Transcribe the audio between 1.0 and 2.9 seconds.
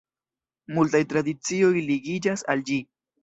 tradicioj ligiĝas al ĝi.